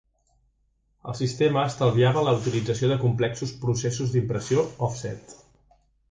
[1.11, 5.37] El sistema estalviava la utilització de complexos processos d'impressió òfset.